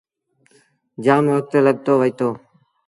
جآم 1.03 1.25
وکت 1.33 1.53
لڳيو 1.65 1.93
وهيٚتو۔ 1.99 2.29